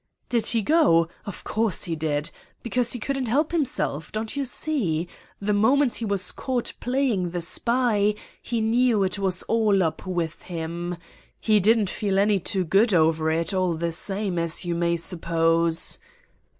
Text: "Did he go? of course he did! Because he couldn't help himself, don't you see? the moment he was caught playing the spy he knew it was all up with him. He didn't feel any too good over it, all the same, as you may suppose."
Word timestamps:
"Did 0.29 0.47
he 0.47 0.63
go? 0.63 1.09
of 1.27 1.43
course 1.43 1.83
he 1.83 1.95
did! 1.95 2.31
Because 2.63 2.93
he 2.93 2.99
couldn't 2.99 3.27
help 3.27 3.51
himself, 3.51 4.11
don't 4.11 4.35
you 4.35 4.45
see? 4.45 5.07
the 5.39 5.53
moment 5.53 5.93
he 5.93 6.05
was 6.05 6.31
caught 6.31 6.73
playing 6.79 7.29
the 7.29 7.39
spy 7.41 8.15
he 8.41 8.61
knew 8.61 9.03
it 9.03 9.19
was 9.19 9.43
all 9.43 9.83
up 9.83 10.07
with 10.07 10.41
him. 10.41 10.97
He 11.39 11.59
didn't 11.59 11.91
feel 11.91 12.17
any 12.17 12.39
too 12.39 12.63
good 12.63 12.95
over 12.95 13.29
it, 13.29 13.53
all 13.53 13.75
the 13.75 13.91
same, 13.91 14.39
as 14.39 14.65
you 14.65 14.73
may 14.73 14.97
suppose." 14.97 15.99